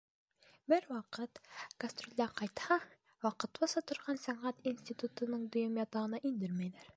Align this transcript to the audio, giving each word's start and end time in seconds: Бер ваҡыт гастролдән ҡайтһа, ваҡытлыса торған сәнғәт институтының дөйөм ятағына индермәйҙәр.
Бер 0.71 0.85
ваҡыт 0.93 1.41
гастролдән 1.83 2.31
ҡайтһа, 2.39 2.77
ваҡытлыса 3.27 3.85
торған 3.93 4.21
сәнғәт 4.25 4.67
институтының 4.73 5.45
дөйөм 5.59 5.79
ятағына 5.83 6.23
индермәйҙәр. 6.33 6.89